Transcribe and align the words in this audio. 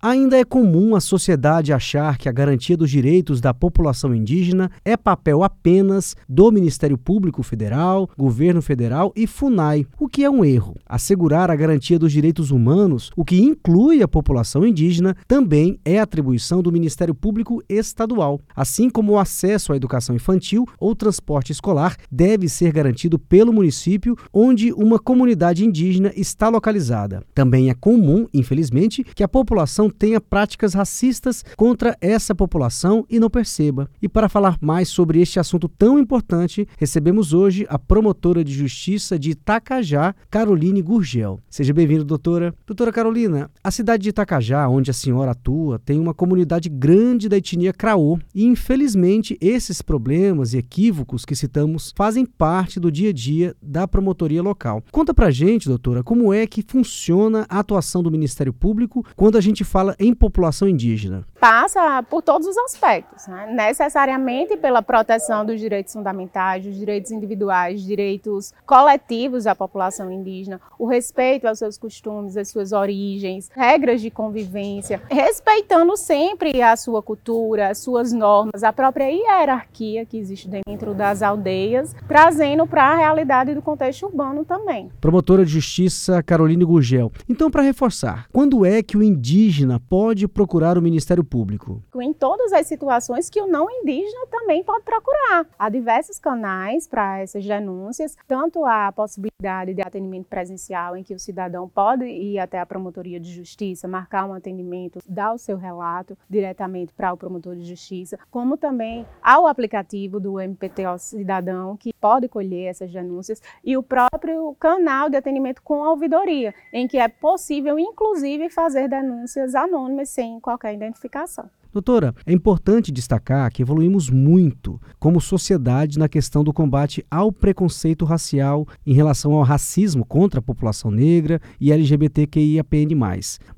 Ainda 0.00 0.38
é 0.38 0.44
comum 0.44 0.94
a 0.94 1.00
sociedade 1.00 1.72
achar 1.72 2.18
que 2.18 2.28
a 2.28 2.32
garantia 2.32 2.76
dos 2.76 2.88
direitos 2.88 3.40
da 3.40 3.52
população 3.52 4.14
indígena 4.14 4.70
é 4.84 4.96
papel 4.96 5.42
apenas 5.42 6.14
do 6.28 6.52
Ministério 6.52 6.96
Público 6.96 7.42
Federal, 7.42 8.08
Governo 8.16 8.62
Federal 8.62 9.12
e 9.16 9.26
FUNAI, 9.26 9.84
o 9.98 10.06
que 10.06 10.22
é 10.22 10.30
um 10.30 10.44
erro. 10.44 10.76
Assegurar 10.86 11.50
a 11.50 11.56
garantia 11.56 11.98
dos 11.98 12.12
direitos 12.12 12.52
humanos, 12.52 13.10
o 13.16 13.24
que 13.24 13.40
inclui 13.40 14.00
a 14.00 14.06
população 14.06 14.64
indígena, 14.64 15.16
também 15.26 15.80
é 15.84 15.98
atribuição 15.98 16.62
do 16.62 16.70
Ministério 16.70 17.12
Público 17.12 17.60
Estadual. 17.68 18.40
Assim 18.54 18.88
como 18.88 19.14
o 19.14 19.18
acesso 19.18 19.72
à 19.72 19.76
educação 19.76 20.14
infantil 20.14 20.64
ou 20.78 20.94
transporte 20.94 21.50
escolar 21.50 21.96
deve 22.08 22.48
ser 22.48 22.70
garantido 22.72 23.18
pelo 23.18 23.52
município 23.52 24.14
onde 24.32 24.72
uma 24.72 25.00
comunidade 25.00 25.64
indígena 25.64 26.12
está 26.14 26.48
localizada. 26.48 27.24
Também 27.34 27.68
é 27.68 27.74
comum, 27.74 28.28
infelizmente, 28.32 29.02
que 29.02 29.24
a 29.24 29.28
população 29.28 29.87
tenha 29.90 30.20
práticas 30.20 30.74
racistas 30.74 31.44
contra 31.56 31.96
essa 32.00 32.34
população 32.34 33.04
e 33.08 33.18
não 33.18 33.30
perceba. 33.30 33.90
E 34.00 34.08
para 34.08 34.28
falar 34.28 34.56
mais 34.60 34.88
sobre 34.88 35.20
este 35.20 35.38
assunto 35.38 35.68
tão 35.68 35.98
importante, 35.98 36.66
recebemos 36.76 37.32
hoje 37.32 37.66
a 37.68 37.78
promotora 37.78 38.44
de 38.44 38.52
justiça 38.52 39.18
de 39.18 39.30
Itacajá, 39.30 40.14
Caroline 40.30 40.82
Gurgel. 40.82 41.40
Seja 41.48 41.72
bem-vinda, 41.72 42.04
doutora. 42.04 42.54
Doutora 42.66 42.92
Carolina, 42.92 43.50
a 43.62 43.70
cidade 43.70 44.02
de 44.02 44.08
Itacajá, 44.10 44.68
onde 44.68 44.90
a 44.90 44.94
senhora 44.94 45.32
atua, 45.32 45.78
tem 45.78 45.98
uma 45.98 46.14
comunidade 46.14 46.68
grande 46.68 47.28
da 47.28 47.36
etnia 47.36 47.72
Craô 47.72 48.18
e, 48.34 48.44
infelizmente, 48.44 49.36
esses 49.40 49.80
problemas 49.80 50.52
e 50.52 50.58
equívocos 50.58 51.24
que 51.24 51.34
citamos 51.34 51.92
fazem 51.96 52.26
parte 52.26 52.80
do 52.80 52.90
dia 52.90 53.10
a 53.10 53.12
dia 53.12 53.56
da 53.62 53.86
promotoria 53.86 54.42
local. 54.42 54.82
Conta 54.90 55.14
pra 55.14 55.30
gente, 55.30 55.68
doutora, 55.68 56.02
como 56.02 56.32
é 56.32 56.46
que 56.46 56.64
funciona 56.66 57.46
a 57.48 57.58
atuação 57.58 58.02
do 58.02 58.10
Ministério 58.10 58.52
Público 58.52 59.04
quando 59.16 59.38
a 59.38 59.40
gente 59.40 59.64
fala 59.64 59.77
em 59.98 60.14
população 60.14 60.68
indígena? 60.68 61.24
Passa 61.40 62.02
por 62.02 62.20
todos 62.20 62.46
os 62.46 62.56
aspectos, 62.58 63.26
né? 63.28 63.52
necessariamente 63.52 64.56
pela 64.56 64.82
proteção 64.82 65.46
dos 65.46 65.60
direitos 65.60 65.92
fundamentais, 65.92 66.64
dos 66.64 66.76
direitos 66.76 67.12
individuais, 67.12 67.82
direitos 67.82 68.52
coletivos 68.66 69.44
da 69.44 69.54
população 69.54 70.10
indígena, 70.10 70.60
o 70.78 70.86
respeito 70.86 71.46
aos 71.46 71.58
seus 71.58 71.78
costumes, 71.78 72.36
às 72.36 72.48
suas 72.48 72.72
origens, 72.72 73.50
regras 73.54 74.00
de 74.00 74.10
convivência, 74.10 75.00
respeitando 75.08 75.96
sempre 75.96 76.60
a 76.60 76.76
sua 76.76 77.02
cultura, 77.02 77.68
as 77.68 77.78
suas 77.78 78.12
normas, 78.12 78.64
a 78.64 78.72
própria 78.72 79.08
hierarquia 79.08 80.04
que 80.04 80.18
existe 80.18 80.48
dentro 80.48 80.94
das 80.94 81.22
aldeias, 81.22 81.94
trazendo 82.06 82.66
para 82.66 82.84
a 82.84 82.96
realidade 82.96 83.54
do 83.54 83.62
contexto 83.62 84.06
urbano 84.06 84.44
também. 84.44 84.90
Promotora 85.00 85.44
de 85.44 85.52
Justiça 85.52 86.22
Caroline 86.22 86.64
Gurgel. 86.64 87.12
Então, 87.28 87.50
para 87.50 87.62
reforçar, 87.62 88.26
quando 88.32 88.64
é 88.64 88.82
que 88.82 88.96
o 88.96 89.02
indígena 89.02 89.67
pode 89.76 90.28
procurar 90.28 90.78
o 90.78 90.82
Ministério 90.82 91.24
Público? 91.24 91.82
Em 92.00 92.12
todas 92.12 92.52
as 92.52 92.68
situações 92.68 93.28
que 93.28 93.40
o 93.40 93.48
não 93.48 93.68
indígena 93.68 94.26
também 94.30 94.62
pode 94.62 94.84
procurar. 94.84 95.46
Há 95.58 95.68
diversos 95.68 96.20
canais 96.20 96.86
para 96.86 97.18
essas 97.18 97.44
denúncias, 97.44 98.16
tanto 98.28 98.64
a 98.64 98.92
possibilidade 98.92 99.74
de 99.74 99.82
atendimento 99.82 100.26
presencial, 100.26 100.96
em 100.96 101.02
que 101.02 101.14
o 101.14 101.18
cidadão 101.18 101.68
pode 101.68 102.04
ir 102.04 102.38
até 102.38 102.60
a 102.60 102.66
promotoria 102.66 103.18
de 103.18 103.32
justiça, 103.32 103.88
marcar 103.88 104.24
um 104.26 104.34
atendimento, 104.34 105.00
dar 105.08 105.32
o 105.32 105.38
seu 105.38 105.56
relato 105.56 106.16
diretamente 106.30 106.92
para 106.92 107.12
o 107.12 107.16
promotor 107.16 107.56
de 107.56 107.64
justiça, 107.64 108.18
como 108.30 108.56
também 108.56 109.04
ao 109.20 109.48
aplicativo 109.48 110.20
do 110.20 110.40
MPTO 110.40 110.98
Cidadão, 110.98 111.76
que 111.76 111.90
pode 112.00 112.28
colher 112.28 112.66
essas 112.66 112.92
denúncias, 112.92 113.42
e 113.64 113.76
o 113.76 113.82
próprio 113.82 114.54
canal 114.58 115.08
de 115.08 115.16
atendimento 115.16 115.62
com 115.62 115.84
a 115.84 115.90
ouvidoria, 115.90 116.54
em 116.72 116.86
que 116.86 116.98
é 116.98 117.08
possível, 117.08 117.78
inclusive, 117.78 118.48
fazer 118.48 118.88
denúncias 118.88 119.54
anônimas 119.54 120.08
sem 120.08 120.40
qualquer 120.40 120.74
identificação. 120.74 121.50
Doutora, 121.70 122.14
é 122.26 122.32
importante 122.32 122.90
destacar 122.90 123.52
que 123.52 123.60
evoluímos 123.60 124.08
muito 124.08 124.80
como 124.98 125.20
sociedade 125.20 125.98
na 125.98 126.08
questão 126.08 126.42
do 126.42 126.52
combate 126.52 127.04
ao 127.10 127.30
preconceito 127.30 128.06
racial 128.06 128.66
em 128.86 128.94
relação 128.94 129.34
ao 129.34 129.42
racismo 129.42 130.04
contra 130.04 130.40
a 130.40 130.42
população 130.42 130.90
negra 130.90 131.40
e 131.60 131.70
LGBTQIAPN+. 131.70 132.96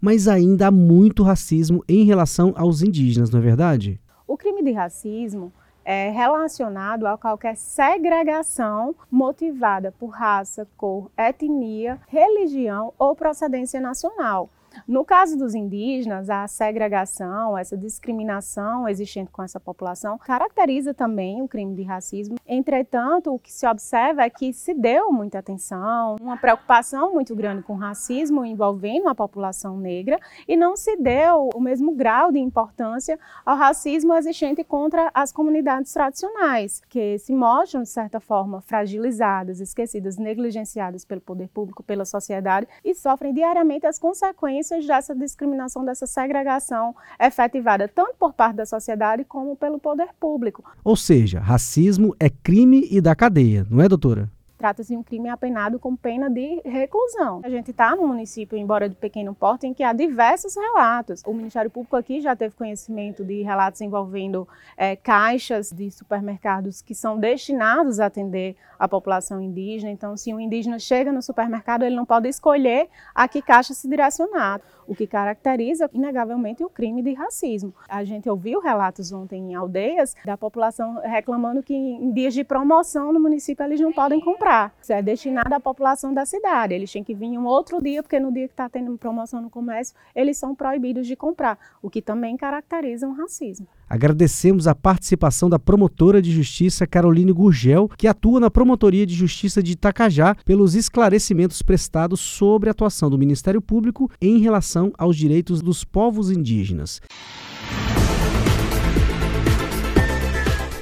Mas 0.01 0.27
ainda 0.27 0.67
há 0.67 0.71
muito 0.73 1.23
racismo 1.23 1.85
em 1.89 2.05
relação 2.05 2.53
aos 2.57 2.83
indígenas, 2.83 3.31
não 3.31 3.39
é 3.39 3.43
verdade? 3.43 4.01
O 4.27 4.37
crime 4.37 4.63
de 4.65 4.73
racismo 4.73 5.53
é 5.93 6.09
relacionado 6.09 7.05
a 7.05 7.19
qualquer 7.19 7.57
segregação 7.57 8.95
motivada 9.11 9.91
por 9.99 10.11
raça, 10.11 10.65
cor, 10.77 11.11
etnia, 11.19 11.99
religião 12.07 12.95
ou 12.97 13.17
procedência 13.17 13.81
nacional. 13.81 14.49
No 14.87 15.05
caso 15.05 15.37
dos 15.37 15.55
indígenas, 15.55 16.31
a 16.31 16.47
segregação, 16.47 17.57
essa 17.57 17.77
discriminação 17.77 18.89
existente 18.89 19.31
com 19.31 19.43
essa 19.43 19.59
população, 19.59 20.19
caracteriza 20.19 20.95
também 20.95 21.43
o 21.43 21.49
crime 21.49 21.75
de 21.75 21.83
racismo. 21.83 22.37
Entretanto, 22.47 23.35
o 23.35 23.39
que 23.39 23.53
se 23.53 23.67
observa 23.67 24.23
é 24.23 24.31
que 24.31 24.53
se 24.53 24.75
deu 24.75 25.13
muita 25.13 25.39
atenção, 25.39 26.17
uma 26.21 26.37
preocupação 26.37 27.13
muito 27.13 27.35
grande 27.35 27.63
com 27.63 27.75
o 27.75 27.77
racismo 27.77 28.45
envolvendo 28.45 29.09
a 29.09 29.15
população 29.15 29.77
negra 29.77 30.19
e 30.47 30.57
não 30.57 30.77
se 30.77 30.97
deu 30.97 31.51
o 31.55 31.61
mesmo 31.61 31.93
grau 31.93 32.31
de 32.31 32.39
importância 32.39 33.19
ao 33.45 33.57
racismo 33.57 34.15
existente 34.15 34.63
contra 34.63 35.11
as 35.15 35.33
comunidades 35.33 35.93
tradicionais, 35.93 36.83
que 36.89 37.19
se 37.19 37.35
mostram, 37.35 37.83
de 37.83 37.89
certa 37.89 38.21
forma, 38.21 38.61
fragilizadas, 38.61 39.61
esquecidas, 39.61 40.17
negligenciadas 40.17 41.05
pelo 41.05 41.21
poder 41.21 41.49
público, 41.49 41.83
pela 41.83 42.05
sociedade 42.05 42.67
e 42.85 42.95
sofrem 42.95 43.33
diariamente 43.33 43.87
as 43.87 43.99
consequências 43.99 44.60
dessa 44.87 45.15
discriminação, 45.15 45.85
dessa 45.85 46.07
segregação 46.07 46.95
efetivada 47.19 47.89
tanto 47.89 48.15
por 48.19 48.33
parte 48.33 48.57
da 48.57 48.67
sociedade 48.67 49.25
como 49.25 49.57
pelo 49.57 49.79
poder 49.79 50.09
público. 50.19 50.65
Ou 50.85 50.97
seja, 50.97 51.41
racismo 51.41 52.15
é 52.19 52.29
crime 52.29 52.87
e 52.91 53.01
da 53.01 53.15
cadeia, 53.15 53.67
não 53.71 53.83
é, 53.83 53.89
doutora? 53.89 54.29
Trata-se 54.61 54.91
de 54.91 54.97
um 54.99 55.03
crime 55.03 55.31
apenado 55.31 55.79
com 55.79 55.97
pena 55.97 56.29
de 56.29 56.61
reclusão. 56.67 57.41
A 57.43 57.49
gente 57.49 57.71
está 57.71 57.97
num 57.97 58.09
município, 58.09 58.59
embora 58.59 58.91
de 58.91 58.95
pequeno 58.95 59.35
porte, 59.35 59.67
em 59.67 59.73
que 59.73 59.83
há 59.83 59.91
diversos 59.95 60.55
relatos. 60.55 61.23
O 61.25 61.33
Ministério 61.33 61.71
Público 61.71 61.97
aqui 61.97 62.21
já 62.21 62.37
teve 62.37 62.55
conhecimento 62.55 63.25
de 63.25 63.41
relatos 63.41 63.81
envolvendo 63.81 64.47
é, 64.77 64.97
caixas 64.97 65.73
de 65.73 65.91
supermercados 65.91 66.83
que 66.83 66.95
são 66.95 67.19
destinados 67.19 67.99
a 68.01 68.05
atender 68.05 68.55
a 68.79 68.87
população 68.87 69.41
indígena. 69.41 69.91
Então, 69.91 70.15
se 70.15 70.35
um 70.35 70.39
indígena 70.39 70.79
chega 70.79 71.11
no 71.11 71.23
supermercado, 71.23 71.85
ele 71.85 71.97
não 71.97 72.05
pode 72.05 72.29
escolher 72.29 72.91
a 73.15 73.27
que 73.27 73.41
caixa 73.41 73.73
se 73.73 73.89
direcionar, 73.89 74.61
o 74.87 74.95
que 74.95 75.07
caracteriza, 75.07 75.89
inegavelmente, 75.91 76.63
o 76.63 76.69
crime 76.69 77.03
de 77.03 77.15
racismo. 77.15 77.75
A 77.89 78.05
gente 78.05 78.29
ouviu 78.29 78.61
relatos 78.61 79.11
ontem 79.11 79.53
em 79.53 79.55
aldeias 79.55 80.15
da 80.23 80.37
população 80.37 81.01
reclamando 81.03 81.63
que 81.63 81.75
em 81.75 82.13
dias 82.13 82.35
de 82.35 82.45
promoção 82.45 83.11
no 83.11 83.21
município 83.21 83.65
eles 83.65 83.81
não 83.81 83.93
podem 83.93 84.21
comprar 84.21 84.50
comprar. 84.51 84.75
Isso 84.83 84.93
é 84.93 85.01
destinado 85.01 85.55
à 85.55 85.61
população 85.61 86.13
da 86.13 86.27
cidade. 86.27 86.75
Eles 86.75 86.91
têm 86.91 87.05
que 87.05 87.15
vir 87.15 87.39
um 87.39 87.47
outro 87.47 87.81
dia, 87.81 88.03
porque 88.03 88.19
no 88.19 88.33
dia 88.33 88.47
que 88.47 88.53
está 88.53 88.69
tendo 88.69 88.97
promoção 88.99 89.41
no 89.41 89.49
comércio, 89.49 89.95
eles 90.15 90.37
são 90.37 90.55
proibidos 90.55 91.07
de 91.07 91.15
comprar, 91.15 91.59
o 91.81 91.89
que 91.89 92.03
também 92.03 92.37
caracteriza 92.37 93.07
um 93.07 93.13
racismo. 93.13 93.67
Agradecemos 93.89 94.67
a 94.67 94.75
participação 94.75 95.49
da 95.49 95.59
promotora 95.59 96.21
de 96.21 96.31
justiça 96.31 96.87
Caroline 96.87 97.33
Gurgel, 97.33 97.89
que 97.97 98.07
atua 98.07 98.41
na 98.41 98.51
Promotoria 98.51 99.07
de 99.07 99.15
Justiça 99.15 99.63
de 99.63 99.73
Itacajá, 99.73 100.37
pelos 100.45 100.75
esclarecimentos 100.75 101.63
prestados 101.63 102.21
sobre 102.21 102.69
a 102.69 102.73
atuação 102.73 103.11
do 103.11 103.19
Ministério 103.19 103.61
Público 103.61 104.11
em 104.21 104.39
relação 104.39 104.93
aos 104.99 105.17
direitos 105.17 105.61
dos 105.61 105.85
povos 105.85 106.31
indígenas. 106.31 107.01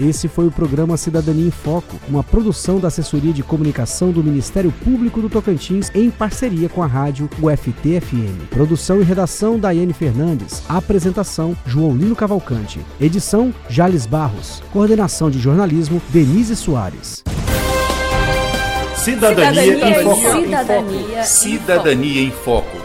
Esse 0.01 0.29
foi 0.29 0.47
o 0.47 0.51
programa 0.51 0.97
Cidadania 0.97 1.49
em 1.49 1.51
Foco, 1.51 1.97
uma 2.09 2.23
produção 2.23 2.79
da 2.79 2.89
Assessoria 2.89 3.33
de 3.33 3.43
Comunicação 3.43 4.13
do 4.13 4.23
Ministério 4.23 4.73
Público 4.85 5.21
do 5.21 5.29
Tocantins 5.29 5.91
em 5.95 6.09
parceria 6.09 6.69
com 6.69 6.83
a 6.83 6.87
rádio 6.87 7.29
UFT-FM. 7.43 8.49
Produção 8.49 9.01
e 9.01 9.05
redação 9.05 9.59
Daiane 9.59 9.93
Fernandes. 9.93 10.63
Apresentação 10.69 11.57
João 11.67 11.97
Lino 11.97 12.15
Cavalcante. 12.15 12.81
Edição 13.01 13.53
Jales 13.69 14.07
Barros. 14.07 14.63
Coordenação 14.73 15.31
de 15.31 15.41
jornalismo 15.41 16.01
Denise 16.11 16.55
Soares. 16.55 17.25
Cidadania, 18.95 19.63
Cidadania 19.63 20.01
em 20.01 20.05
Foco. 20.05 20.41
Cidadania 20.41 21.21
em 21.21 21.25
Cidadania 21.25 22.23
em 22.23 22.31
Foco. 22.31 22.78